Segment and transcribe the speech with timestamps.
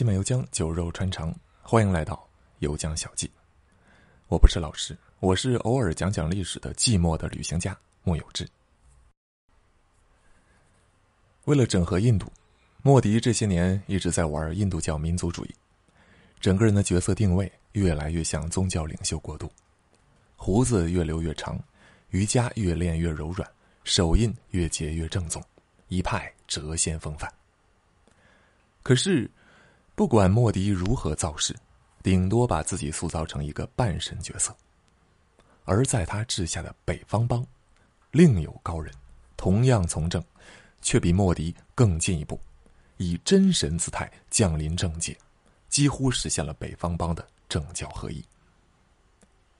[0.00, 1.30] 西满油江酒肉穿肠，
[1.60, 2.26] 欢迎来到
[2.60, 3.30] 油江小记。
[4.28, 8.48] 我不是老师，我是偶尔讲讲历史的寂寞的旅行家莫有志。
[11.44, 12.32] 为了整合印度，
[12.80, 15.54] 莫迪这些年一直在玩印度教民族主义，
[16.40, 19.52] 整个人的角色定位越来越像宗教领袖过渡，
[20.34, 21.62] 胡子越留越长，
[22.08, 23.46] 瑜伽越练越柔软，
[23.84, 25.44] 手印越结越正宗，
[25.88, 27.30] 一派谪仙风范。
[28.82, 29.30] 可是，
[30.00, 31.54] 不管莫迪如何造势，
[32.02, 34.56] 顶多把自己塑造成一个半神角色。
[35.66, 37.46] 而在他治下的北方邦，
[38.10, 38.90] 另有高人，
[39.36, 40.24] 同样从政，
[40.80, 42.40] 却比莫迪更进一步，
[42.96, 45.14] 以真神姿态降临政界，
[45.68, 48.24] 几乎实现了北方邦的政教合一。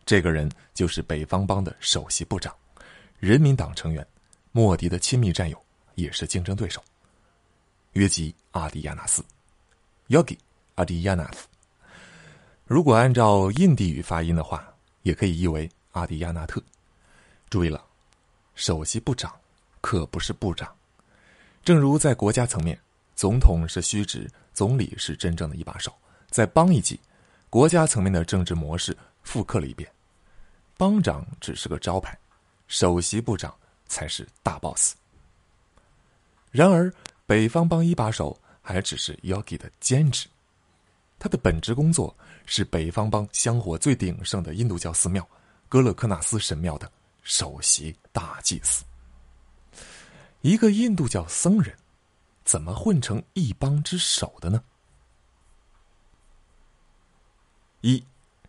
[0.06, 2.56] 这个人就是北方邦的首席部长，
[3.18, 4.06] 人民党成员，
[4.52, 5.62] 莫迪的亲密战友，
[5.96, 6.82] 也是竞争对手。
[7.92, 9.22] 约吉阿迪亚纳斯
[10.10, 10.36] ，Yogi
[10.74, 11.46] 阿迪亚纳斯。
[12.66, 16.62] 如果按照印地语发音的话，也可以译为阿迪亚纳特。
[17.48, 17.82] 注意了，
[18.54, 19.32] 首席部长
[19.80, 20.70] 可不是部长。
[21.64, 22.78] 正如在国家层面，
[23.14, 25.94] 总统是虚职，总理是真正的一把手。
[26.28, 27.00] 在邦一级，
[27.48, 29.90] 国家层面的政治模式复刻了一遍，
[30.76, 32.18] 邦长只是个招牌，
[32.68, 33.54] 首席部长
[33.86, 34.94] 才是大 boss。
[36.50, 36.92] 然而。
[37.26, 38.36] 北方邦一把手
[38.72, 40.28] 还只是 Yogi 的兼职，
[41.18, 45.26] 他的本职工作是北方邦香火最鼎盛的印度教寺庙
[45.68, 46.90] 哥勒克纳斯神庙的
[47.22, 48.84] 首席大祭司。
[50.40, 51.76] 一个印度教僧人，
[52.44, 54.62] 怎么混成一帮之首的呢？
[57.82, 58.02] 一，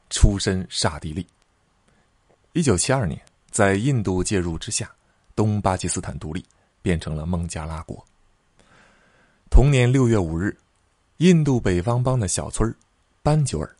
[0.09, 1.27] 出身刹帝利。
[2.53, 4.93] 一九七二年，在印度介入之下，
[5.35, 6.45] 东巴基斯坦独立，
[6.81, 8.05] 变成了孟加拉国。
[9.51, 10.57] 同年六月五日，
[11.17, 12.73] 印度北方邦的小村儿
[13.21, 13.75] 班久尔，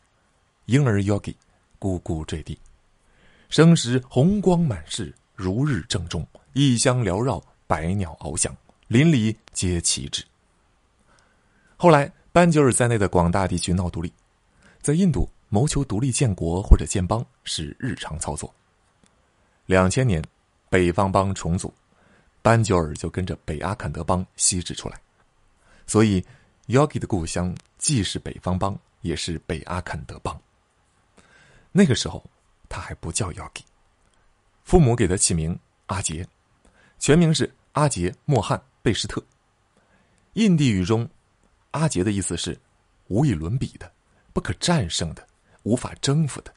[0.65, 1.33] 婴儿 Yogi
[1.79, 2.59] 咕咕坠地，
[3.47, 8.53] 生时红光满室，如日正中，异香缭绕，百鸟翱翔，
[8.89, 10.21] 邻里皆齐之。
[11.77, 14.11] 后来，班久尔在内的广大地区闹独立，
[14.81, 18.53] 在印度谋求独立建国或者建邦是日常操作。
[19.67, 20.21] 两千年，
[20.69, 21.73] 北方邦重组，
[22.41, 24.99] 班久尔就跟着北阿坎德邦西至出来。
[25.91, 26.25] 所以
[26.67, 30.41] ，Yogi 的故乡既是北方邦，也是北阿坎德邦。
[31.73, 32.23] 那个时候，
[32.69, 33.63] 他还不叫 Yogi，
[34.63, 36.25] 父母给他起名阿杰，
[36.97, 39.21] 全名是阿杰莫汉贝什特。
[40.35, 41.09] 印地语中，
[41.71, 42.57] 阿杰的意思是
[43.09, 43.91] 无与伦比的、
[44.31, 45.27] 不可战胜的、
[45.63, 46.53] 无法征服的。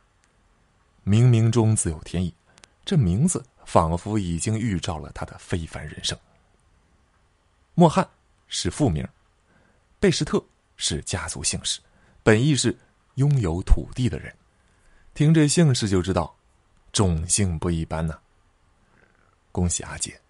[1.04, 2.32] 冥冥中自有天意，
[2.84, 6.16] 这名字仿佛已经预兆了他的非凡人生。
[7.74, 8.08] 莫汉
[8.46, 9.04] 是父名。
[10.04, 10.44] 贝什特
[10.76, 11.80] 是家族姓氏，
[12.22, 12.76] 本意是
[13.14, 14.30] 拥有土地的人。
[15.14, 16.36] 听这姓氏就知道，
[16.92, 18.18] 种姓不一般呐。
[19.50, 20.20] 恭喜阿杰，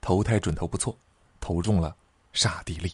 [0.00, 0.98] 投胎准头不错，
[1.38, 1.94] 投中了
[2.32, 2.92] 刹帝利。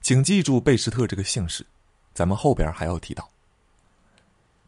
[0.00, 1.64] 请记住贝什特这个姓氏，
[2.12, 3.30] 咱们后边还要提到。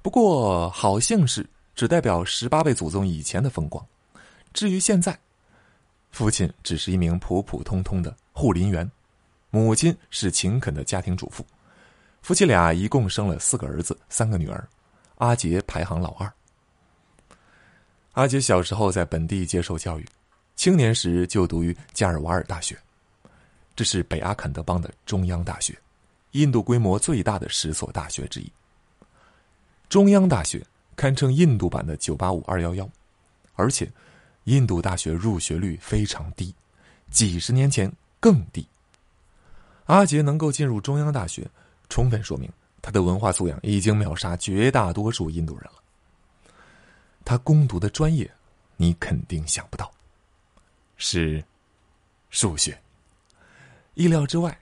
[0.00, 3.84] 不过好姓氏只代表十八位祖宗以前的风光，
[4.52, 5.18] 至于现在，
[6.12, 8.88] 父亲只是一名普普通通的护林员。
[9.54, 11.44] 母亲是勤恳的家庭主妇，
[12.22, 14.66] 夫妻俩一共生了四个儿子，三个女儿，
[15.18, 16.32] 阿杰排行老二。
[18.12, 20.08] 阿杰小时候在本地接受教育，
[20.56, 22.78] 青年时就读于加尔瓦尔大学，
[23.76, 25.78] 这是北阿坎德邦的中央大学，
[26.30, 28.50] 印度规模最大的十所大学之一。
[29.90, 30.64] 中央大学
[30.96, 32.88] 堪称印度版的九八五二幺幺，
[33.52, 33.86] 而且
[34.44, 36.54] 印度大学入学率非常低，
[37.10, 38.66] 几十年前更低。
[39.92, 41.46] 阿杰能够进入中央大学，
[41.90, 45.82] 充分说明他的文化素养已经秒杀绝大多数印度人了。
[47.26, 48.28] 他攻读的专业，
[48.78, 49.92] 你肯定想不到，
[50.96, 51.44] 是
[52.30, 52.80] 数学。
[53.92, 54.58] 意料之外，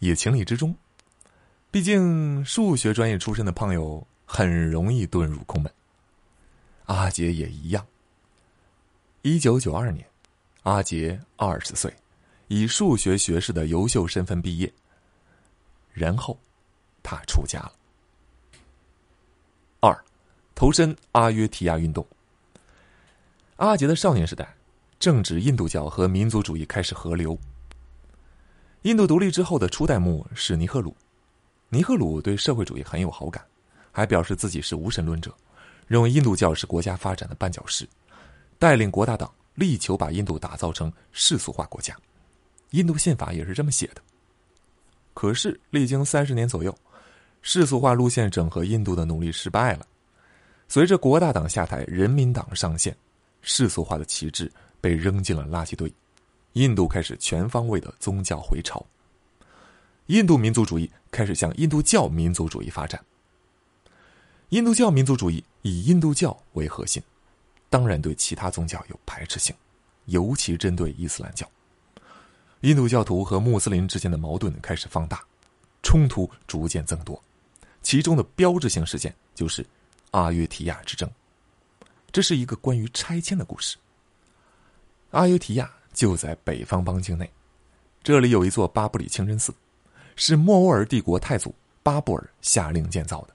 [0.00, 0.74] 也情理之中。
[1.70, 5.72] 毕竟数学专业出身的胖友很容易遁入空门。
[6.86, 7.86] 阿杰也一样。
[9.22, 10.04] 一九九二年，
[10.64, 11.94] 阿杰二十岁。
[12.48, 14.72] 以数学学士的优秀身份毕业，
[15.92, 16.38] 然后
[17.02, 17.72] 他出家了。
[19.80, 20.04] 二，
[20.54, 22.06] 投身阿约提亚运动。
[23.56, 24.54] 阿杰的少年时代，
[24.98, 27.36] 正值印度教和民族主义开始合流。
[28.82, 30.96] 印度独立之后的初代目是尼赫鲁，
[31.68, 33.44] 尼赫鲁对社会主义很有好感，
[33.90, 35.34] 还表示自己是无神论者，
[35.88, 37.88] 认为印度教是国家发展的绊脚石，
[38.58, 41.96] 带领国大党力求把印度打造成世俗化国家。
[42.70, 44.02] 印度宪法也是这么写的。
[45.14, 46.76] 可是历经三十年左右，
[47.40, 49.86] 世俗化路线整合印度的努力失败了。
[50.68, 52.94] 随着国大党下台，人民党上线，
[53.40, 55.90] 世俗化的旗帜被扔进了垃圾堆，
[56.54, 58.84] 印度开始全方位的宗教回潮。
[60.06, 63.02] 印度民族主义开始向印度教民族主义发展。
[64.50, 67.02] 印度教民族主义以印度教为核心，
[67.70, 69.54] 当然对其他宗教有排斥性，
[70.04, 71.48] 尤其针对伊斯兰教。
[72.66, 75.24] 印度教徒和穆斯林之间的矛盾开始放大，
[75.84, 77.22] 冲突逐渐增多，
[77.80, 79.64] 其中的标志性事件就是
[80.10, 81.08] 阿约提亚之争。
[82.10, 83.76] 这是一个关于拆迁的故事。
[85.12, 87.30] 阿约提亚就在北方邦境内，
[88.02, 89.54] 这里有一座巴布里清真寺，
[90.16, 91.54] 是莫卧儿帝国太祖
[91.84, 93.34] 巴布尔下令建造的。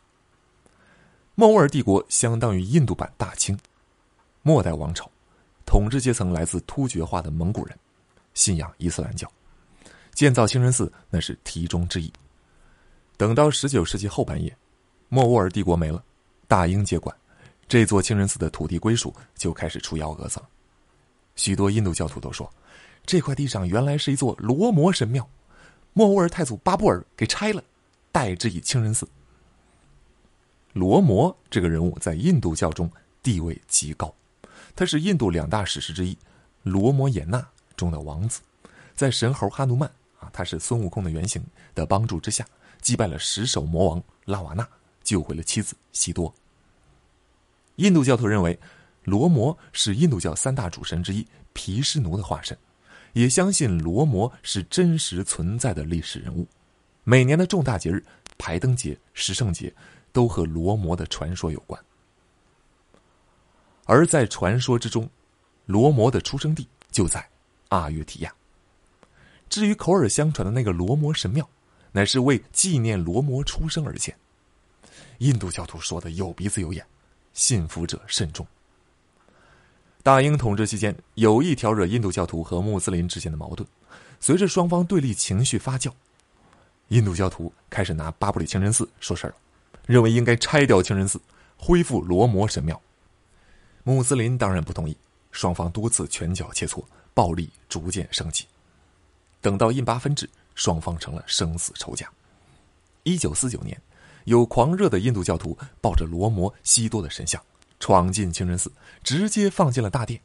[1.36, 3.58] 莫卧儿帝国相当于印度版大清，
[4.42, 5.10] 末代王朝，
[5.66, 7.80] 统治阶层来自突厥化的蒙古人。
[8.34, 9.32] 信仰伊斯兰教，
[10.14, 12.12] 建造清真寺那是题中之意。
[13.18, 14.56] 等到十九世纪后半叶，
[15.10, 16.04] 莫卧儿帝国没了，
[16.48, 17.16] 大英接管，
[17.68, 20.50] 这座清真寺的土地归属就开始出幺蛾子了。
[21.36, 22.52] 许多印度教徒都说，
[23.06, 25.28] 这块地上原来是一座罗摩神庙，
[25.94, 27.64] 莫卧儿太祖巴布尔给拆了，
[28.12, 29.08] 代之以清真寺。
[30.74, 32.90] 罗摩这个人物在印度教中
[33.22, 34.14] 地位极高，
[34.76, 36.14] 他是印度两大史诗之一
[36.64, 37.38] 《罗摩衍那》。
[37.82, 38.42] 中的王子，
[38.94, 39.90] 在神猴哈努曼
[40.20, 41.44] 啊，他是孙悟空的原型
[41.74, 42.46] 的帮助之下，
[42.80, 44.68] 击败了十手魔王拉瓦纳，
[45.02, 46.32] 救回了妻子西多。
[47.78, 48.60] 印度教徒认为，
[49.04, 52.56] 罗摩是印度教三大主神之一毗湿奴的化身，
[53.14, 56.48] 也相信罗摩是真实存在的历史人物。
[57.04, 58.06] 每年的重大节日
[58.38, 59.74] 排灯节、十圣节
[60.12, 61.84] 都和罗摩的传说有关。
[63.86, 65.10] 而在传说之中，
[65.66, 67.28] 罗摩的出生地就在。
[67.72, 68.34] 阿约提亚。
[69.50, 71.50] 至于口耳相传的那个罗摩神庙，
[71.92, 74.16] 乃是为纪念罗摩出生而建。
[75.18, 76.86] 印度教徒说的有鼻子有眼，
[77.34, 78.48] 信服者甚众。
[80.04, 83.68] 大英统治期间，有意挑惹印度教徒和穆斯林之间的矛盾。
[84.20, 85.92] 随着双方对立情绪发酵，
[86.88, 89.36] 印度教徒开始拿巴布里清真寺说事儿了，
[89.86, 91.20] 认为应该拆掉清真寺，
[91.58, 92.82] 恢复罗摩神庙。
[93.84, 94.98] 穆斯林当然不同意，
[95.32, 96.84] 双方多次拳脚切磋。
[97.14, 98.46] 暴力逐渐升级，
[99.42, 102.10] 等到印巴分治，双方成了生死仇家。
[103.04, 103.80] 一九四九年，
[104.26, 107.42] 有狂热的印度教徒抱着罗摩、西多的神像，
[107.80, 108.72] 闯进清真寺，
[109.04, 110.22] 直接放进了大殿。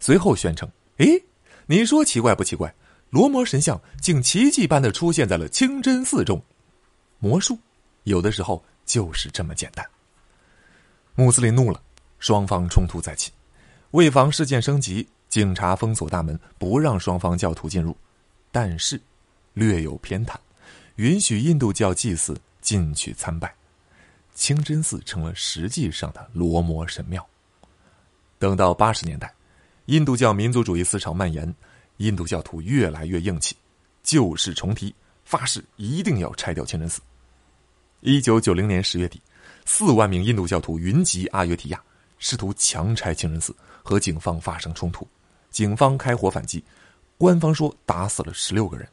[0.00, 0.68] 随后宣称
[0.98, 1.22] ：“诶，
[1.66, 2.74] 你说奇怪不奇怪？
[3.10, 6.42] 罗摩神像竟奇迹般的出现在了清真寺中。
[7.18, 7.58] 魔术，
[8.02, 9.88] 有的时候就是这么简单。”
[11.14, 11.80] 穆斯林怒了，
[12.18, 13.30] 双方冲突再起。
[13.92, 15.06] 为防事件升级。
[15.36, 17.94] 警察封锁大门，不让双方教徒进入，
[18.50, 18.98] 但是
[19.52, 20.34] 略有偏袒，
[20.94, 23.54] 允许印度教祭祀进去参拜。
[24.34, 27.22] 清真寺成了实际上的罗摩神庙。
[28.38, 29.30] 等到八十年代，
[29.84, 31.54] 印度教民族主义思潮蔓延，
[31.98, 33.54] 印度教徒越来越硬气，
[34.02, 34.94] 旧事重提，
[35.26, 37.02] 发誓一定要拆掉清真寺。
[38.00, 39.20] 一九九零年十月底，
[39.66, 41.82] 四万名印度教徒云集阿约提亚，
[42.18, 45.06] 试图强拆清真寺，和警方发生冲突。
[45.56, 46.62] 警方开火反击，
[47.16, 48.86] 官方说打死了十六个人，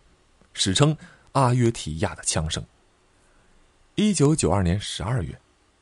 [0.53, 0.95] 史称
[1.33, 2.63] 阿约提亚的枪声。
[3.95, 5.37] 一九九二年十二月，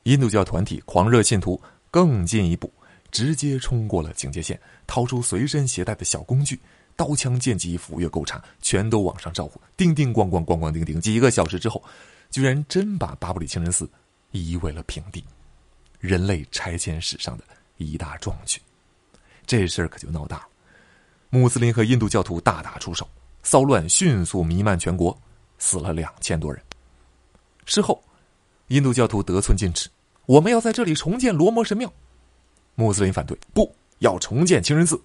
[0.05, 2.73] 印度教团体狂热信徒更进一步，
[3.11, 6.59] 直接冲过了警戒线，掏出随身携带的小工具，
[6.95, 11.83] 刀枪剑戟斧钺钩叉全都往上招呼，叮叮咣咣咣咣叮叮，几个小时之后，
[12.31, 13.87] 居然真把巴布里清真寺
[14.31, 15.23] 夷为了平地，
[15.99, 17.43] 人类拆迁史上的
[17.77, 18.59] 一大壮举。
[19.45, 20.47] 这事儿可就闹大了。
[21.33, 23.07] 穆斯林和印度教徒大打出手，
[23.41, 25.17] 骚乱迅速弥漫全国，
[25.57, 26.61] 死了两千多人。
[27.65, 28.03] 事后，
[28.67, 29.89] 印度教徒得寸进尺，
[30.25, 31.91] 我们要在这里重建罗摩神庙。
[32.75, 35.01] 穆斯林反对，不要重建清真寺。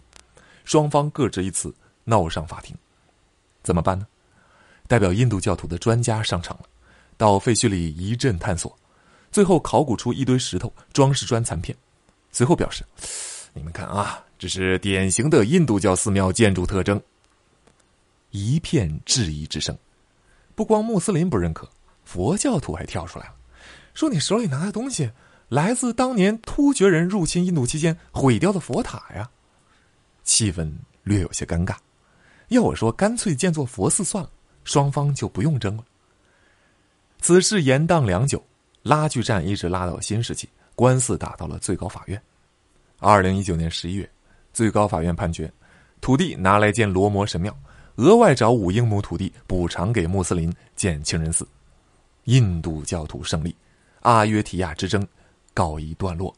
[0.65, 2.77] 双方各执一词，闹上法庭。
[3.63, 4.05] 怎么办呢？
[4.89, 6.65] 代表印度教徒的专家上场了，
[7.17, 8.77] 到废墟里一阵探索，
[9.31, 11.77] 最后考古出一堆石头、装饰砖残片。
[12.33, 12.85] 随后表示
[13.55, 17.01] ：“你们看啊。”这是典型的印度教寺庙建筑特征。
[18.31, 19.77] 一片质疑之声，
[20.55, 21.67] 不光穆斯林不认可，
[22.05, 23.35] 佛教徒还跳出来了，
[23.95, 25.11] 说你手里拿的东西
[25.49, 29.31] 来自当年突厥人入侵印度期间毁掉的佛塔呀。
[30.23, 30.71] 气氛
[31.03, 31.77] 略有些尴尬。
[32.49, 34.31] 要我说，干脆建座佛寺算了，
[34.65, 35.85] 双方就不用争了。
[37.21, 38.45] 此事延宕良久，
[38.83, 42.21] 拉锯战一直拉到新世纪，官司打到了最高法院。
[42.99, 44.09] 二零一九年十一月。
[44.57, 45.53] 最高法院判决，
[46.01, 47.55] 土地拿来建罗摩神庙，
[47.97, 51.47] 额外找五英亩土地补偿给穆斯林建清真寺。
[52.25, 53.55] 印度教徒胜利，
[54.01, 55.07] 阿约提亚之争
[55.53, 56.35] 告一段落。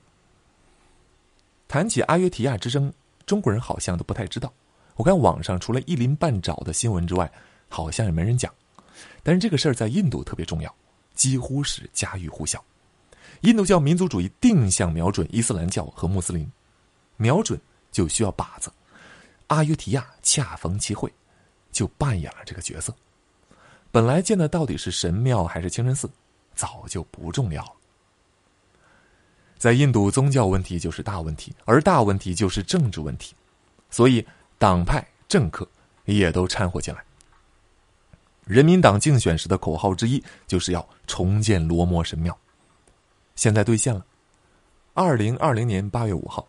[1.69, 2.93] 谈起阿约提亚之争，
[3.25, 4.53] 中国人好像都不太知道。
[4.97, 7.31] 我看网上除了一鳞半爪的新闻之外，
[7.69, 8.53] 好像也没人讲。
[9.23, 10.75] 但是这个事儿在印度特别重要，
[11.15, 12.61] 几乎是家喻户晓。
[13.43, 16.51] 印度教民族主义定向瞄准伊斯兰教和穆斯林，
[17.17, 17.57] 瞄准
[17.99, 18.71] 就需要靶子。
[19.49, 21.13] 阿约提亚恰逢其会，
[21.73, 22.95] 就扮演了这个角色。
[23.91, 26.09] 本来建的到底是神庙还是清真寺，
[26.55, 27.73] 早就不重要了。
[29.59, 33.35] 在印度，宗教问题就是大问题，而大问题就是政治问题，
[33.91, 34.25] 所以
[34.59, 35.69] 党派政客
[36.05, 37.03] 也都掺和进来。
[38.45, 42.39] 人民党竞选时的口号之一就是要重建罗摩神庙，
[43.35, 44.07] 现在兑现了。
[44.95, 46.47] 二零二零年八月五号，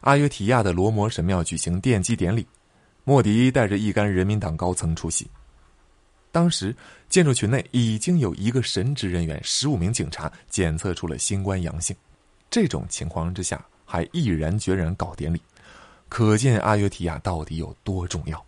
[0.00, 2.46] 阿约提亚的罗摩神庙举行奠基典礼，
[3.04, 5.28] 莫迪带着一干人民党高层出席。
[6.32, 6.74] 当时，
[7.08, 11.94] 建筑群内已经有一个神职人员、十五名警察检测出了新冠阳性。
[12.48, 15.42] 这种情况之下，还毅然决然搞典礼，
[16.08, 18.42] 可见阿约提亚到底有多重要。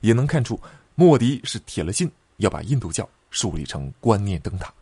[0.00, 0.58] 也能看出，
[0.94, 4.72] 莫迪是铁了心要把印度教树立成观念灯塔，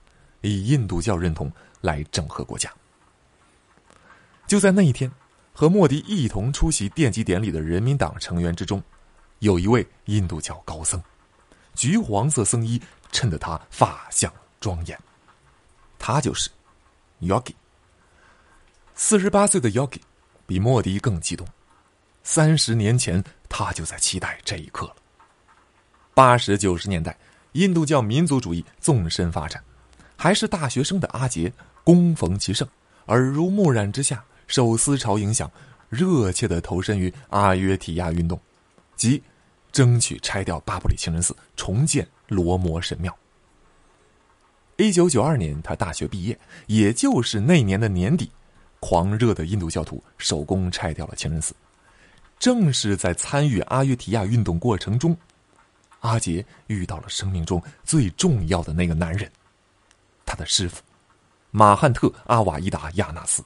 [0.43, 1.51] 以印度教认同
[1.81, 2.71] 来整合国家。
[4.47, 5.11] 就在那一天，
[5.59, 8.81] 和莫迪一同出席奠基典礼的人民党成员之中，
[9.41, 11.03] 有一位印度教高僧。
[11.75, 14.97] 橘黄色僧衣衬得他发相庄严，
[15.99, 16.49] 他就是
[17.23, 17.55] Yogi。
[18.95, 20.01] 四十八岁的 Yogi
[20.47, 21.45] 比莫迪更激动，
[22.23, 24.95] 三十年前他就在期待这一刻了。
[26.15, 27.19] 八十九十年代，
[27.55, 29.61] 印度教民族主义纵深发展，
[30.17, 32.69] 还是大学生的阿杰恭逢其盛，
[33.07, 35.49] 耳濡目染之下，受思潮影响，
[35.89, 38.41] 热切的投身于阿约提亚运动，
[38.97, 39.23] 即。
[39.71, 43.17] 争取拆掉巴布里清真寺，重建罗摩神庙。
[44.77, 46.37] 一九九二年，他大学毕业，
[46.67, 48.33] 也就是那年的年底，
[48.81, 51.55] 狂热的印度教徒手工拆掉了清真寺。
[52.39, 55.17] 正是在参与阿约提亚运动过程中，
[56.01, 59.31] 阿杰遇到了生命中最重要的那个男人，
[60.25, 60.83] 他的师傅
[61.51, 63.45] 马汉特阿瓦伊达亚纳斯。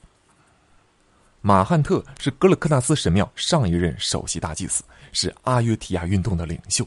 [1.45, 6.87] 马汉特是格勒克纳斯神庙上一任首席大祭司，是阿约提亚运动的领袖。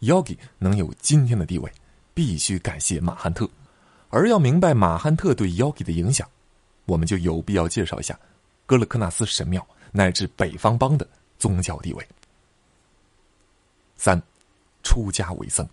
[0.00, 1.72] Yogi 能有今天的地位，
[2.12, 3.48] 必须感谢马汉特。
[4.10, 6.28] 而要明白马汉特对 Yogi 的影响，
[6.84, 8.18] 我们就有必要介绍一下
[8.66, 12.06] 格勒克纳斯神庙乃至北方邦的宗教地位。
[13.96, 14.20] 三，
[14.82, 15.66] 出家为僧。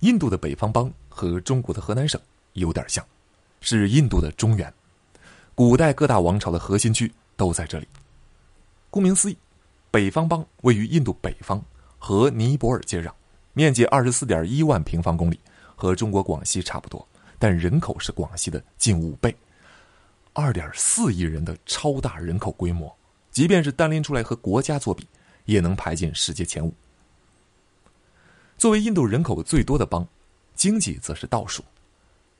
[0.00, 2.20] 印度的北方邦和中国的河南省
[2.54, 3.06] 有点像，
[3.60, 4.72] 是印度的中原。
[5.60, 7.86] 古代各大王朝的核心区都在这里。
[8.88, 9.36] 顾名思义，
[9.90, 11.60] 北方邦位于印度北方，
[11.98, 13.12] 和尼泊尔接壤，
[13.52, 15.38] 面积二十四点一万平方公里，
[15.76, 17.06] 和中国广西差不多，
[17.38, 19.36] 但人口是广西的近五倍。
[20.32, 22.90] 二点四亿人的超大人口规模，
[23.30, 25.06] 即便是单拎出来和国家作比，
[25.44, 26.72] 也能排进世界前五。
[28.56, 30.08] 作为印度人口最多的邦，
[30.54, 31.62] 经济则是倒数，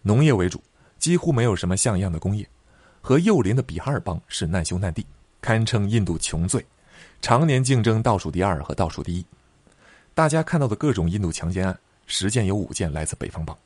[0.00, 0.58] 农业为主，
[0.98, 2.48] 几乎没有什么像样的工业。
[3.00, 5.06] 和右邻的比哈尔邦是难兄难弟，
[5.40, 6.64] 堪称印度穷罪，
[7.22, 9.24] 常年竞争倒数第二和倒数第一。
[10.14, 13.56] 大家看到的各种印度强奸案，十件有五件来自北方邦。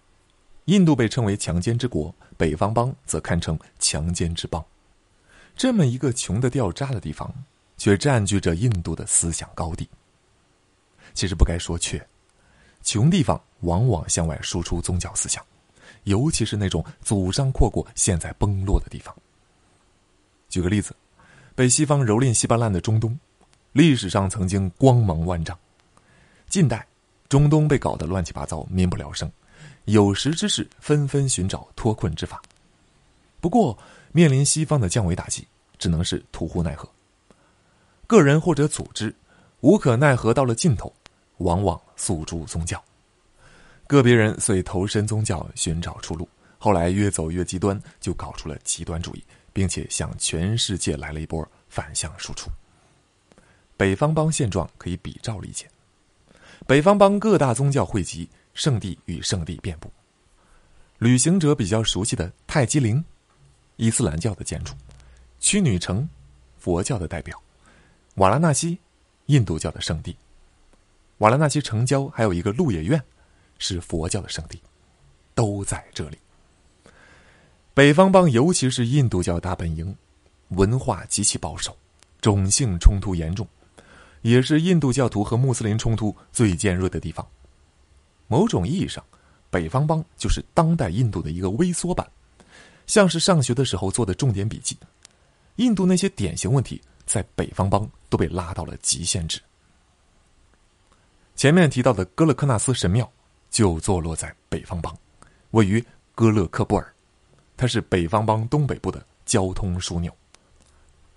[0.67, 4.65] 印度被称为强奸之国，北方邦则堪称强奸之邦。
[5.57, 7.33] 这么一个穷的掉渣的地方，
[7.77, 9.89] 却占据着印度的思想高地。
[11.13, 12.05] 其实不该说却，
[12.83, 15.45] 穷地方往往向外输出宗教思想，
[16.05, 19.15] 尤其是那种祖上阔过、现在崩落的地方。
[20.55, 20.95] 举个例子，
[21.57, 23.19] 被西方蹂躏稀巴烂的中东，
[23.73, 25.59] 历史上曾经光芒万丈。
[26.49, 26.87] 近代，
[27.29, 29.29] 中东被搞得乱七八糟，民不聊生，
[29.87, 32.41] 有识之士纷纷寻找脱困之法。
[33.41, 33.77] 不过，
[34.13, 35.45] 面临西方的降维打击，
[35.77, 36.89] 只能是徒呼奈何。
[38.07, 39.13] 个人或者组织
[39.59, 40.95] 无可奈何到了尽头，
[41.39, 42.81] 往往诉诸宗教。
[43.89, 46.29] 个别人遂投身宗教，寻找出路。
[46.59, 49.25] 后来越走越极端，就搞出了极端主义。
[49.55, 52.51] 并且向全世界来了一波反向输出。
[53.79, 55.67] 北方邦现状可以比照理解。
[56.67, 59.91] 北方邦各大宗教汇集，圣地与圣地遍布。
[60.99, 63.05] 旅行者比较熟悉的泰姬陵，
[63.77, 64.75] 伊斯兰教的建筑；
[65.41, 66.09] 屈女城，
[66.59, 67.37] 佛教的代表；
[68.15, 68.79] 瓦拉纳西，
[69.27, 70.17] 印度教的圣地。
[71.19, 73.03] 瓦拉纳西城郊还有一个鹿野苑，
[73.59, 74.61] 是佛教的圣地，
[75.35, 76.19] 都在这里。
[77.75, 79.93] 北方邦，尤其是印度教大本营，
[80.51, 81.77] 文化极其保守，
[82.21, 83.45] 种姓冲突严重，
[84.23, 87.27] 也是印度教徒和穆斯林冲突最尖锐的地方。
[88.29, 89.05] 某种意义上，
[89.51, 92.09] 北方邦就是当代印度的一个微缩版，
[92.87, 94.79] 像是上学的时候做的重点笔记。
[95.57, 99.41] 印度那些典型问题，在北方邦都被拉到了极限值。
[101.35, 103.11] 前面提到的哥勒克纳斯神庙
[103.51, 104.97] 就坐落在北方邦，
[105.51, 106.94] 位于哥勒克布尔，
[107.57, 110.15] 它是北方邦东北部的交通枢纽。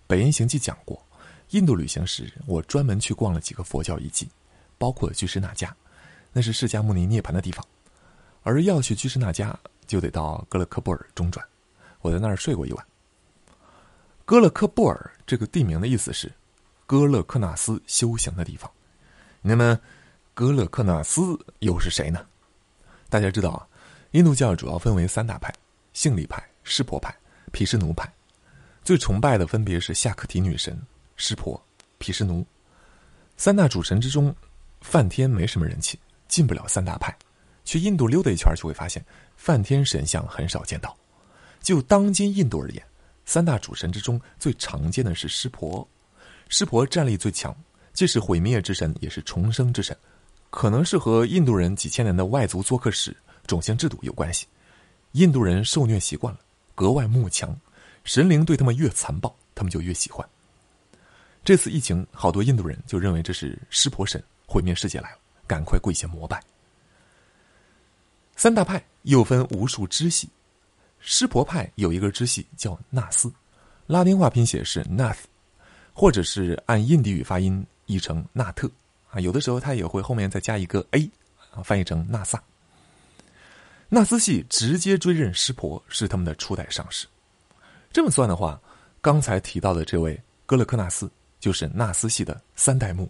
[0.08, 1.02] 北印行记讲过，
[1.50, 4.30] 印度旅行时我专门去逛了几个佛教遗迹，
[4.78, 5.76] 包括居士那家，
[6.32, 7.66] 那是释迦牟尼涅槃的地方。
[8.44, 11.46] 而要去居士那家，就得到哥勒克布尔中转，
[12.02, 12.86] 我在那儿睡过一晚。
[14.26, 16.32] 哥勒克布尔这个地名的意思是
[16.86, 18.72] 哥勒克纳斯修行的地方，
[19.42, 19.80] 那么。
[20.34, 22.24] 哥勒克纳斯又是谁呢？
[23.10, 23.66] 大家知道啊，
[24.12, 25.52] 印度教主要分为三大派：
[25.98, 27.12] 性力派、湿婆派、
[27.52, 28.08] 毗湿奴派。
[28.84, 30.80] 最崇拜的分别是夏克提女神、
[31.16, 31.60] 湿婆、
[31.98, 32.46] 毗湿奴。
[33.36, 34.34] 三大主神之中，
[34.82, 37.18] 梵天没什么人气，进不了三大派。
[37.66, 39.04] 去印度溜达一圈，就会发现
[39.38, 40.96] 梵天神像很少见到。
[41.64, 42.84] 就当今印度而言，
[43.26, 45.86] 三大主神之中最常见的是湿婆。
[46.48, 47.56] 湿婆战力最强，
[47.92, 49.98] 既是毁灭之神，也是重生之神。
[50.52, 54.46] 可能是和印度人几千年的外族做客史、种姓制度有关系。
[55.14, 56.40] 印度人受虐习惯了，
[56.76, 57.56] 格外慕强，
[58.04, 60.28] 神灵对他们越残暴，他们就越喜欢。
[61.44, 66.44] 这次疫情，好多印度人就认为这是湿婆神毁灭世界来了，赶快跪下膜拜。
[68.36, 70.30] 三大派又分无数支系，
[71.00, 73.32] 湿婆派有一个支系叫纳斯，
[73.88, 75.20] 拉丁话拼写是 Nath，
[75.94, 78.70] 或者是按印地语发音译成纳特。
[79.10, 81.10] 啊，有的时候他也会后面再加一个 a，
[81.52, 82.44] 啊，翻译成纳萨。
[83.90, 87.08] 纳斯系直接追认湿婆是他们的初代上师。
[87.92, 88.60] 这么算的话，
[89.02, 93.10] 刚才提到的这位格勒克纳斯就是纳斯系的三代目，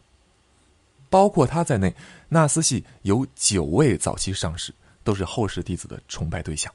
[1.10, 1.94] 包括他在内，
[2.30, 4.72] 纳斯系有九位早期上师，
[5.04, 6.72] 都是后世弟子的崇拜对象。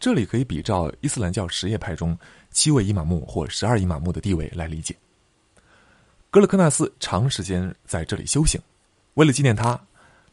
[0.00, 2.18] 这里可以比照伊斯兰教什叶派中
[2.50, 4.94] 七位伊玛目或十二伊玛目的地位来理解。
[6.28, 8.60] 格勒克纳斯长时间在这里修行，
[9.14, 9.80] 为了纪念他，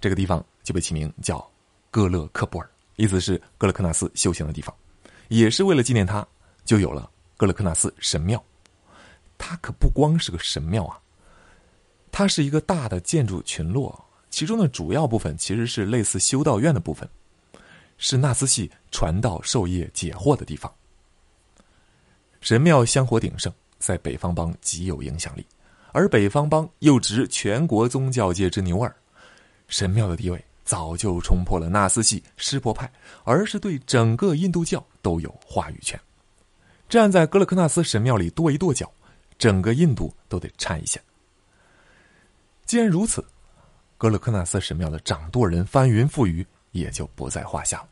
[0.02, 1.50] 这个地方就被起名叫
[1.94, 4.76] 哥勒克布尔，意思是哥勒克纳斯修行的地方。
[5.28, 6.28] 也是为了纪念他，
[6.66, 8.44] 就有了哥勒克纳斯神庙。
[9.38, 11.00] 它可不光是个神庙啊，
[12.12, 17.08] 它是一个大的建筑群落，其中的主要部分其实是类似修道院的部分，
[18.00, 20.74] 是纳斯系传道授业解惑的地方。
[22.42, 25.46] 神庙香火鼎盛，在北方邦极有影响力。
[25.92, 28.96] 而北方邦又值全国宗教界之牛耳，
[29.68, 32.92] 神庙的地位早就冲破了纳斯系、湿婆派，
[33.24, 36.00] 而是对整个印度教都有话语权。
[36.90, 38.92] 站在格勒克纳斯神庙里跺一跺脚，
[39.38, 41.00] 整个印度都得颤一下。
[42.66, 43.26] 既然如此，
[43.98, 47.90] 格勒克纳斯神庙的掌舵人翻云覆雨也就不在话下了。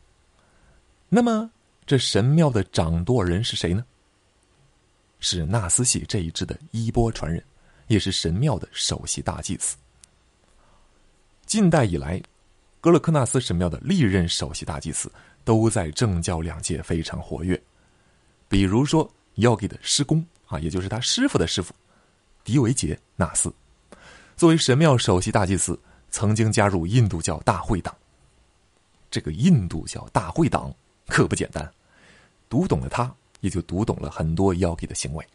[1.10, 1.50] 那么，
[1.86, 3.86] 这神庙的掌舵人是谁呢？
[5.20, 7.44] 是纳斯系这一支的衣钵传人。
[7.88, 9.76] 也是神庙的首席大祭司。
[11.46, 12.22] 近代以来，
[12.82, 15.10] 格勒克纳斯神庙的历任首席大祭司
[15.46, 17.62] 都在政教两界非常活跃。
[18.50, 21.74] 比如说，Yogi 的师公啊，也就是他师傅的师傅，
[22.44, 23.54] 迪维杰纳斯，
[24.36, 27.96] 作为神庙首席大祭司，曾经加入印度教大会党。
[29.10, 30.74] 这个印度教大会党
[31.08, 31.72] 可不简单，
[32.50, 35.26] 读懂了他，也就读懂了很多 Yogi 的行为。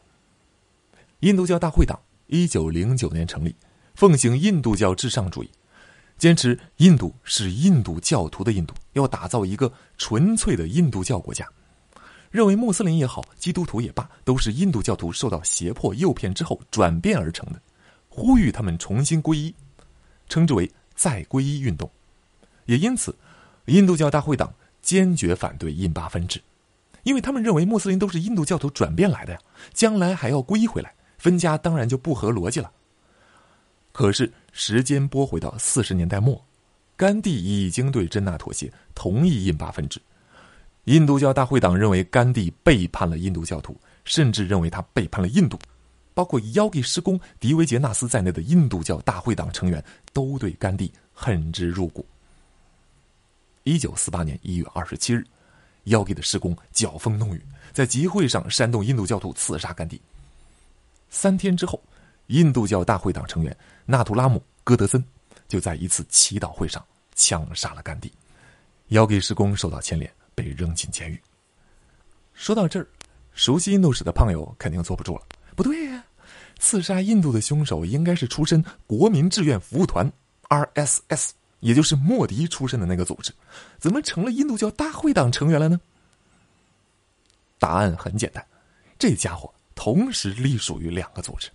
[1.20, 1.98] 印度教大会党。
[2.28, 3.54] 一九零九年成立，
[3.94, 5.50] 奉行印度教至上主义，
[6.18, 11.46] 坚持印度是印度教徒的印度，要打造一个纯粹的印度教国家。
[12.30, 17.60] 认为穆斯林也好，基督徒也罢，都是印度教徒受到胁迫诱骗之后转变而成的，
[18.08, 19.54] 呼吁他们重新皈依，
[20.28, 21.90] 称之为再皈依运动。
[22.64, 23.14] 也因此，
[23.66, 24.52] 印度教大会党
[24.82, 26.40] 坚决反对印巴分治，
[27.04, 29.38] 因为他们认为穆斯林都是印度教徒转变来的呀，
[29.72, 30.94] 将来还要皈依回来。
[31.18, 32.70] 分家当然就不合逻辑了。
[33.96, 36.38] 可是时间拨回到四十年代末，
[36.98, 39.98] 甘地已经对真纳妥协，同意印巴分治。
[40.84, 45.58] 印度教大会党认为甘地背叛了印度教徒，甚至认为他背叛了印度。
[46.12, 49.82] 包括妖给施工迪维杰纳斯在内的印度教大会党成员
[50.12, 52.04] 都对甘地恨之入骨。
[53.62, 55.24] 一九四八年一月二十七日，
[55.84, 57.40] 妖给的施工搅风弄雨，
[57.72, 59.98] 在集会上煽动印度教徒刺杀甘地。
[61.08, 61.82] 三天之后，
[62.28, 65.02] 印度教大会党成员纳图拉姆·戈德森
[65.48, 66.84] 就在一次祈祷会上
[67.14, 68.12] 枪杀了甘地，
[68.88, 71.20] 姚给施工受到牵连，被扔进监狱。
[72.34, 72.86] 说到这儿，
[73.32, 75.22] 熟悉印度史的胖友肯定坐不住了。
[75.54, 76.04] 不对呀，
[76.58, 80.10] 刺杀印度的凶手应该是出身国民志愿服务团
[80.48, 83.32] （R.S.S.），也就是莫迪出身的那个组织，
[83.78, 85.80] 怎么成了印度教大会党成员了呢？
[87.58, 88.46] 答案很简单，
[88.98, 91.48] 这家伙同时隶属于两个组织。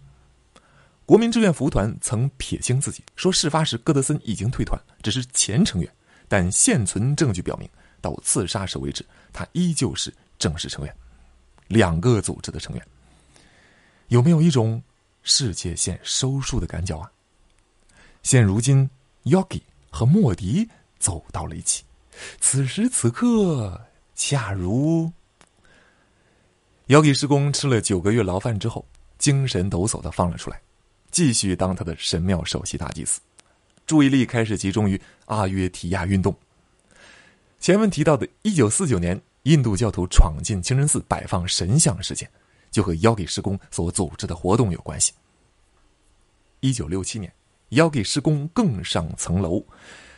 [1.11, 5.93] 国民志愿服务团曾撇清自己，说事发时戈德森已经退团，只是前成员，
[6.29, 7.69] 但现存证据表明，
[7.99, 10.95] 到刺杀时为止，他依旧是正式成员。
[11.67, 12.87] 两个组织的成员，
[14.07, 14.81] 有没有一种
[15.21, 17.11] 世界线收束的感觉啊？
[18.23, 18.89] 现如今
[19.25, 21.83] ，Yogi 和莫迪走到了一起。
[22.39, 23.81] 此时此刻，
[24.15, 25.11] 恰如
[26.87, 30.61] Yogi 施工吃了九个月牢饭之后，精神抖擞的放了出来，
[31.11, 33.19] 继续当他的神庙首席大祭司，
[33.85, 36.35] 注意力开始集中于阿约提亚运动。
[37.59, 39.21] 前文提到的1949年。
[39.45, 42.29] 印度教徒闯进清真寺摆放神像事件，
[42.69, 45.11] 就和妖给施工所组织的活动有关系。
[46.59, 47.33] 一九六七年，
[47.69, 49.65] 妖给施工更上层楼，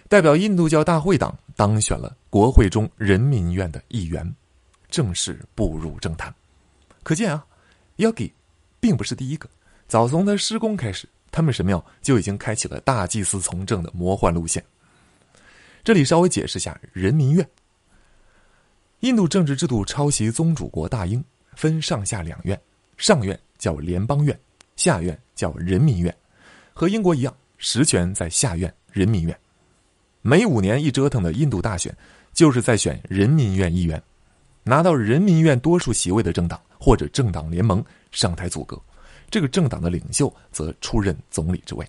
[0.09, 4.29] 代表印度教大会党当选了国会中人民院的议员，
[4.89, 6.35] 正式步入政坛。
[7.01, 7.45] 可见啊，
[7.95, 8.29] 妖给
[8.81, 9.49] 并不是第一个。
[9.93, 14.65] 早从他施工开始，他们神庙就已经开启了大祭司从政的魔幻路线。
[15.83, 17.47] 这里稍微解释下人民院。
[19.01, 21.23] 印度政治制度抄袭宗主国大英，
[21.55, 22.59] 分上下两院，
[22.97, 24.35] 上院叫联邦院，
[24.75, 26.11] 下院叫人民院。
[26.73, 29.39] 和英国一样，实权在下院人民院。
[30.23, 31.95] 每五年一折腾的印度大选，
[32.33, 34.01] 就是在选人民院议员。
[34.63, 38.81] 拿到人民院多数席位的政党或者政党联盟上台组阁，
[39.33, 41.83] 这个政党的领袖则出任总理之位。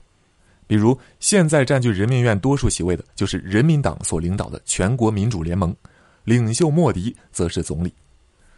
[0.66, 5.76] 比如现在占据人民院多数席位的，就是人民党所领导的全国民主联盟。
[6.24, 7.92] 领袖莫迪则是总理，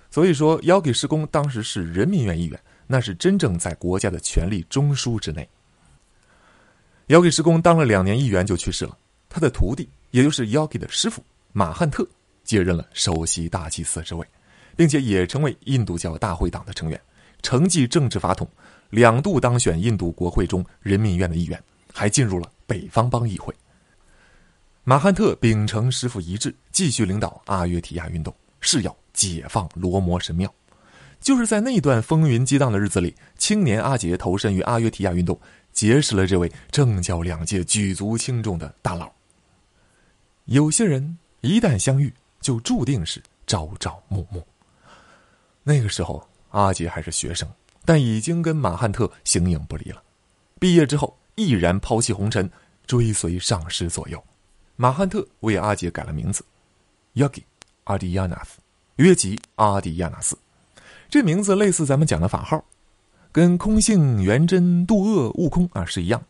[0.09, 5.49] 所以说，姚给施工当时是人民院议员，那是真正在国家的权力中枢之内。
[7.09, 8.97] 姚给施工当了两年议员就去世了，
[9.29, 11.21] 他的徒弟，也就是姚给的师傅
[11.53, 12.07] 马汉特
[12.45, 14.25] 接任了首席大祭司之位，
[14.77, 17.01] 并且也成为印度教大会党的成员，
[17.43, 18.49] 承继政治法统，
[18.91, 23.55] 两度当选印度国会中人民院的议员，还进入了北方邦议会。
[24.85, 30.53] 马汉特秉承师傅遗志，继续领导阿约提亚运动，誓要解放罗摩神庙。
[31.21, 35.41] 就是在那段风云激荡的日子里，青年阿杰投身于阿约提亚运动，
[35.73, 39.11] 结识了这位政教两界举足轻重的大佬。
[40.45, 44.47] 有些人一旦相遇，就注定是朝朝暮暮。
[45.65, 47.49] 那个时候，阿杰还是学生，
[47.87, 50.03] 但已经跟马汉特形影不离了。
[50.59, 52.51] 毕业之后，毅然抛弃红尘，
[52.87, 54.23] 追随上师左右。
[54.75, 56.45] 马汉特为阿杰改了名字
[57.15, 57.45] ，Yogi
[57.85, 58.59] 阿迪亚纳斯，
[58.97, 60.37] 约吉阿迪亚纳斯。
[61.09, 62.63] 这名字类似咱们讲的法号，
[63.31, 66.23] 跟空性、元真、度厄、悟空啊是一样。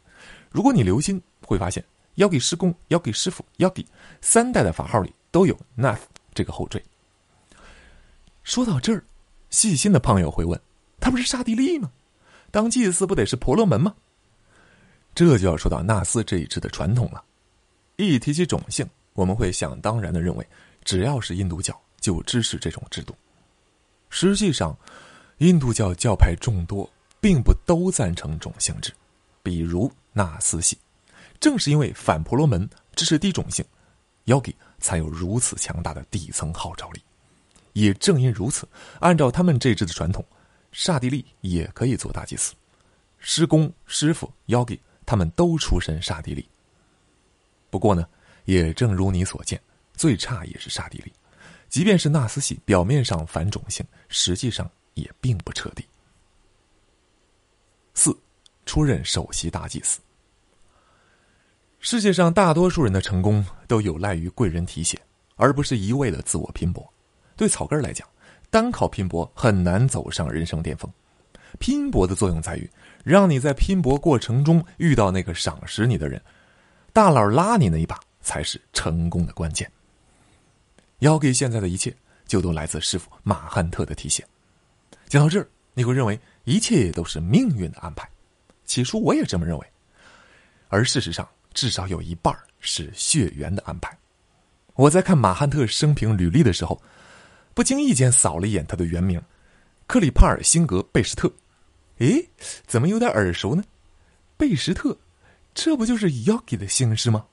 [0.51, 1.83] 如果你留心，会发现
[2.17, 3.87] Yogi 师公、Yogi 师傅、Yogi
[4.21, 6.01] 三代的法号里都有 Nath
[6.35, 6.83] 这个后缀。
[8.45, 9.03] 说到这儿，
[9.51, 10.61] 细心的胖友会问：
[11.01, 11.91] 他不是刹帝利吗？
[12.51, 13.95] 当祭司不得是婆罗门吗？
[15.15, 17.23] 这就要说到纳斯这一支的传统了。
[17.97, 20.47] 一提起种姓，我们会想当然的认为，
[20.85, 23.15] 只要是印度教就支持这种制度。
[24.11, 24.77] 实际上，
[25.39, 26.89] 印度教教派众多，
[27.21, 28.93] 并不都赞成种姓制。
[29.43, 30.79] 比如纳斯系，
[31.41, 33.65] 正是因为反婆罗门、支持低种姓
[34.27, 37.01] ，Yogi 才有如此强大的底层号召力。
[37.73, 38.69] 也正因如此，
[39.01, 40.25] 按照他们这支的传统，
[40.79, 42.55] 刹帝利也可以做大祭司。
[43.19, 46.47] 师公、师傅、Yogi 他们都出身刹帝利。
[47.71, 48.07] 不过呢，
[48.45, 49.59] 也正如你所见，
[49.95, 51.11] 最差也是刹帝利。
[51.71, 55.83] 即便是纳斯系表面上反种姓，实际上也并不彻底。
[57.95, 58.15] 四，
[58.67, 59.99] 出任首席大祭司。
[61.81, 65.01] 世界上大多数人的成功都有赖于贵人提携，
[65.37, 66.87] 而不是一味的自我拼搏。
[67.35, 68.07] 对草根来讲，
[68.51, 70.91] 单靠拼搏很难走上人生巅峰。
[71.59, 72.71] 拼搏的作用在于，
[73.05, 76.21] 让你在拼搏过程中遇到那个赏识你的人。
[76.93, 79.71] 大佬拉你那一把才是成功的关键。
[81.01, 81.95] 要给现在的一切，
[82.27, 84.25] 就都来自师傅马汉特的提携。
[85.09, 88.09] 讲到这儿，你会认为一切都是命运的安排。
[88.65, 89.67] 起初我也这么认为，
[90.69, 93.97] 而事实上，至少有一半是血缘的安排。
[94.75, 96.83] 我在看马汉特生平履历的时候，
[97.57, 99.19] 不经意间扫了一眼他的原名——
[99.89, 101.33] 克里帕尔辛格贝什特。
[102.01, 102.29] 诶，
[102.67, 103.65] 怎么有点耳熟呢？
[104.37, 104.95] 贝什特。
[105.55, 107.25] 这不就是 Yogi 的姓氏吗？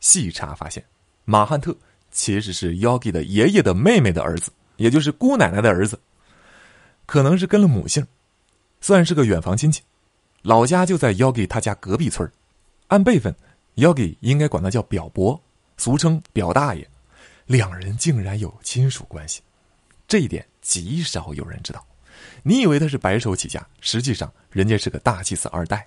[0.00, 0.82] 细查发现，
[1.26, 1.76] 马汉特
[2.10, 6.00] 其实是 Yogi 的爷爷的妹妹的儿子，也就是姑奶奶的儿子。
[7.04, 8.06] 可能是跟了母姓，
[8.80, 9.82] 算是个远房亲戚，
[10.40, 12.26] 老家就在 Yogi 他家隔壁村
[12.86, 13.36] 按辈分
[13.74, 15.38] ，Yogi 应该管他叫表伯，
[15.76, 16.88] 俗称表大爷。
[17.46, 19.40] 两人竟然有亲属关系，
[20.08, 21.84] 这一点极少有人知道。
[22.42, 25.86] 你以为他是白手起家，实际上人家是个大祭司二代。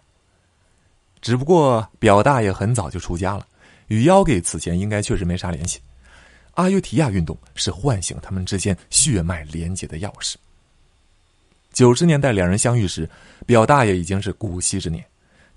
[1.21, 3.45] 只不过表大爷很早就出家了，
[3.87, 5.79] 与 Yogi 此前应该确实没啥联系。
[6.55, 10.35] 阿尤提亚运动是唤醒他们之间血脉连结的钥匙。
[11.73, 13.09] 九十年代两人相遇时，
[13.45, 15.05] 表大爷已经是古稀之年，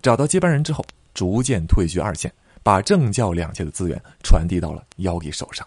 [0.00, 0.84] 找到接班人之后，
[1.14, 5.66] 逐渐退居二线，把政教两界的资源传递到了 Yogi 手上。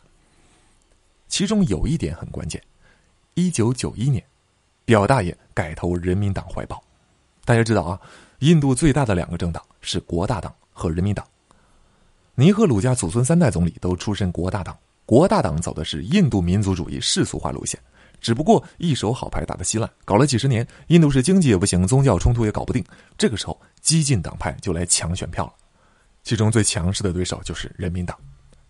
[1.28, 2.62] 其中有一点很关键：
[3.34, 4.24] 一九九一年，
[4.86, 6.82] 表大爷改投人民党怀抱。
[7.44, 8.00] 大家知道啊，
[8.40, 11.26] 印度最大的两个政党是国大党和人民党。
[12.36, 14.78] 尼赫鲁家祖孙三代总理都出身国大党。
[15.06, 17.80] 国大党走的是印度民族主义世俗化路线，
[18.20, 22.84] 只不过一手好牌打得稀烂，搞了几十年，印度是经济也不行，宗教冲突也搞不定。
[23.16, 25.54] 这个时候，激进党派就来抢选票了，
[26.24, 28.18] 其中最强势的对手就是人民党。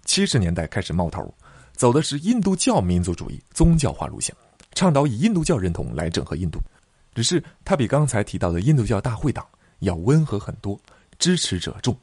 [0.04, 1.34] 七十年代开始冒头，
[1.76, 4.36] 走的是印度教民族主义宗教化路线，
[4.74, 6.60] 倡导以印度教认同来整合印度，
[7.14, 9.46] 只是他比刚才提到的印度教大会党
[9.80, 10.80] 要温和很多，
[11.20, 11.96] 支持者众。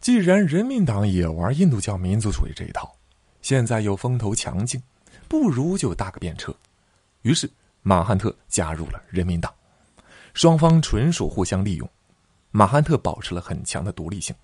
[0.00, 2.94] 既然人民党也玩印度教民族主义这一套，
[3.42, 4.80] 现在又风头强劲，
[5.26, 6.54] 不如就搭个便车。
[7.22, 7.50] 于是
[7.82, 9.52] 马汉特加入了人民党，
[10.34, 11.88] 双方纯属互相利用。
[12.50, 14.34] 马汉特保持了很强的独立性。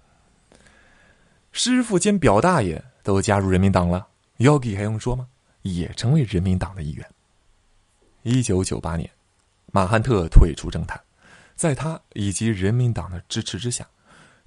[1.52, 4.06] 师傅兼表大爷都加入人民党了
[4.38, 5.26] ，Yogi 还用说吗？
[5.62, 7.06] 也成为人民党的一员。
[8.22, 9.10] 一九九八年，
[9.72, 11.00] 马汉特退出政坛，
[11.56, 13.86] 在他以及人民党的支持之下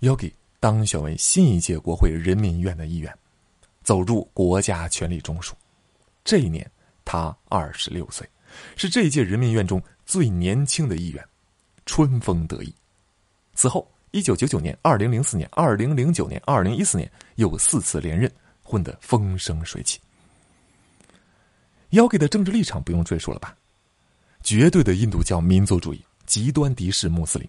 [0.02, 0.32] ，Yogi。
[0.58, 3.16] 当选为新一届国会人民院的议员，
[3.84, 5.52] 走入国家权力中枢。
[6.24, 6.68] 这一年，
[7.04, 8.28] 他二十六岁，
[8.76, 11.24] 是这一届人民院中最年轻的议员，
[11.86, 12.74] 春风得意。
[13.54, 18.32] 此后，一九九九年、二零零四年、二零零九年、二零一四年又四次连任，
[18.66, 20.02] 混得风生水起。
[21.92, 23.56] 要给的政治立场不用赘述了吧？
[24.44, 27.48] 绝对的印度教民族主义，极端敌视穆斯林。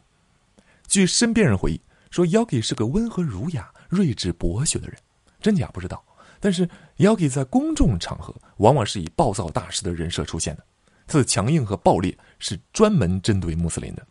[0.87, 1.81] 据身边人回忆。
[2.09, 4.96] 说 Yogi 是个温和儒雅、睿智博学的人，
[5.40, 6.02] 真假不知道。
[6.40, 10.64] 但是 Yogi 在公众场合往往是以暴躁大师的人设出现的，
[11.07, 14.07] 他的强硬和暴烈是专门针对穆斯林的。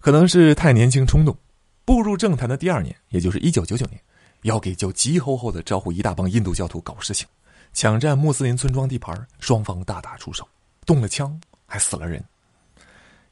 [0.00, 1.36] 可能是太年轻冲动，
[1.84, 4.00] 步入政坛的第二年，也就是一九九九年
[4.42, 7.26] ，Yogi 就急吼吼的招呼一大帮印度教徒搞事情，
[7.72, 10.46] 抢占穆斯林村庄地盘，双方大打出手，
[10.86, 12.24] 动了枪，还死了人。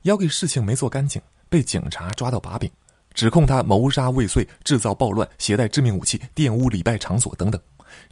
[0.03, 1.21] Yogi 事情没做干净。
[1.49, 2.69] 被警察抓到把柄，
[3.15, 7.63] 指控他谋杀未遂、制造暴乱、携带致命武器、玷污礼拜场所等等。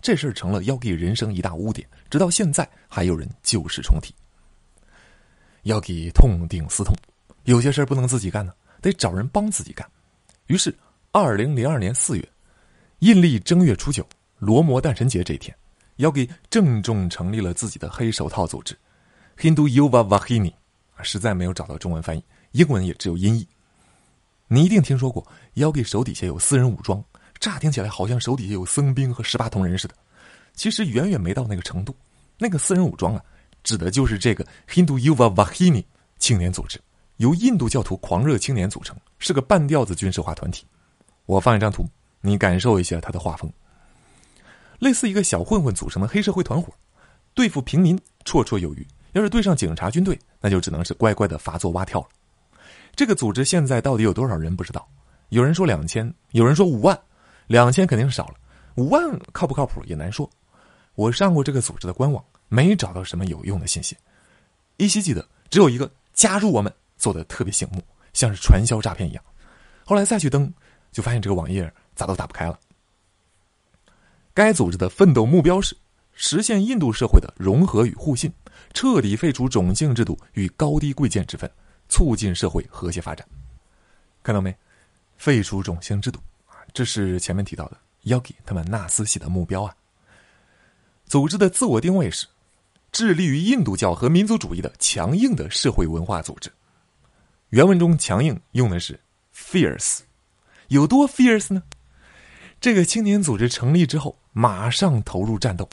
[0.01, 4.15] 这事儿成了 Yogi 人生一大污点，直到现在还有人旧事重提。
[5.65, 6.95] Yogi 痛定思痛，
[7.43, 9.85] 有些事儿不能自己干呢，得找人帮自己干。
[10.47, 10.73] 于是，
[11.11, 12.29] 二零零二年四月，
[13.05, 14.03] 阴历正月初九，
[14.39, 15.55] 罗摩诞辰节这一天
[15.99, 18.75] ，Yogi 郑重成立了自己的黑手套组织
[19.37, 20.55] ——Hindu Yuva Vahini，
[21.03, 22.25] 实在没有找到中文翻译。
[22.53, 23.47] 英文也只有音译。
[24.49, 25.23] 你一定听说过
[25.55, 27.05] ，Yogi 手底下有私人武装，
[27.39, 29.95] 乍听起来好像手底下有僧兵和十八铜人似的，
[30.55, 31.95] 其实远远没到那个程度。
[32.39, 33.23] 那个私人武装啊，
[33.63, 35.85] 指的就是这个 Hindu Yuva Vahini
[36.19, 36.81] 青年组织，
[37.19, 40.65] 由印度教徒狂热青年组成，是个半吊子军事化团体。
[41.27, 41.87] 我放一张图，
[42.27, 43.53] 你感受一下他的画风，
[44.79, 46.73] 类似一个小混混组成的黑社会团伙，
[47.35, 48.87] 对付平民绰绰有余。
[49.13, 52.09] 要是对上警察军队，那就只能是乖乖的发作蛙跳了。
[52.97, 54.89] 这个组织现在到底有多少人不知道？
[55.29, 56.99] 有人说两千，有人说五万，
[57.47, 58.35] 两千肯定是少了，
[58.77, 60.29] 五万靠不靠谱也难说。
[60.95, 63.95] 我上过这个组织的官网，没找到什么有用的信息。
[64.79, 67.83] 依稀记得只有一个加入我们，做的特别醒目，
[68.15, 69.23] 像是传销诈骗一样。
[69.85, 70.51] 后来再去登，
[70.91, 72.59] 就发现这个网页咋都打不开了。
[74.33, 75.77] 该组织的奋斗目标是
[76.13, 78.33] 实现印度社会的融合与互信，
[78.73, 81.51] 彻底废除种姓制度与高低贵贱之分。
[81.87, 83.29] 促进社会和谐发展，
[84.23, 84.57] 看到没？
[85.19, 86.19] 废除种姓制度，
[86.73, 89.77] 这是前面提到的 Yogi 他们纳斯系的目标啊。
[91.07, 92.27] 组织的自我定位是
[92.91, 96.51] 致力于印度教和民族主义的强硬的社会文化组织。
[97.51, 98.99] 原文中“强硬”用的是
[99.37, 100.01] “fierce”，
[100.69, 101.63] 有多 fierce 呢？
[102.65, 105.69] 这个青年组织成立之后，马上投入战斗。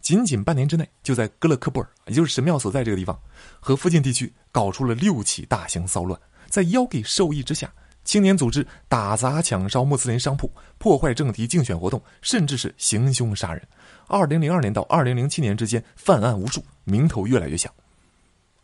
[0.00, 3.16] 仅仅半年之内，就在哥勒克布尔，也就是神庙所在这个地方
[3.60, 6.20] 和附近地区，搞出了六起大型骚乱。
[6.48, 13.62] 在 Yogi 授意之下，青年组织打砸抢烧穆斯林商铺，破坏政敌竞选活动，甚至是行凶杀人。
[14.08, 17.72] 二零零二年到二零零七年之间，犯案无数，名头越来越响。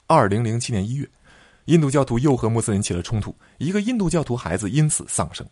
[0.08, 1.08] 二零零七年一月，
[1.66, 5.46] 印度教徒又和穆斯林起了冲突，一个印度教徒孩子因此丧生。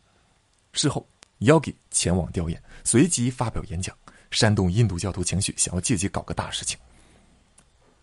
[0.73, 1.07] 事后
[1.41, 3.95] ，Yogi 前往吊唁，随即发表演讲，
[4.31, 6.79] 煽动印度教徒情绪，想要借机搞个大事情。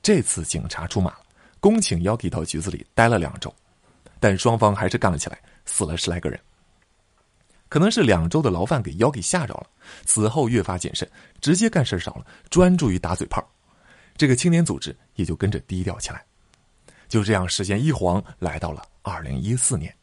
[0.04, 1.19] 这次警察出马了，
[1.60, 3.54] 恭请 Yogi 到局子里待了两周，
[4.19, 6.39] 但双方还是干了起来，死了十来个人。
[7.69, 9.67] 可能是两周的牢饭给 Yogi 吓着了，
[10.06, 11.10] 此后越发谨慎，
[11.41, 13.45] 直接干事少了，专注于打嘴炮。
[14.15, 16.23] 这个青年组织也就跟着低调起来。
[17.10, 19.93] 就这样，时间一晃来到了二零一四年。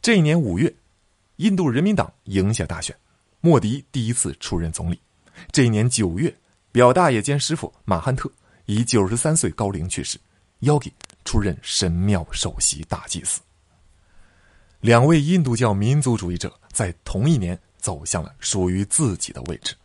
[0.00, 0.74] 这一年五月，
[1.38, 2.96] 印度人民党赢下大选，
[3.40, 5.00] 莫迪第一次出任总理。
[5.52, 6.34] 这一年九月，
[6.72, 8.28] 表大爷兼师傅马汉特
[8.66, 10.18] 以九十三岁高龄去世，
[10.60, 10.92] 妖给
[11.24, 13.40] 出任神庙首席大祭司。
[14.80, 19.76] 两位印度教民族主义者在同一年走向了属于自己的位置，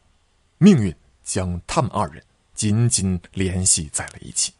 [0.57, 0.91] 命运
[1.23, 2.23] 将他们二人
[2.55, 4.51] 紧紧联系在了一起。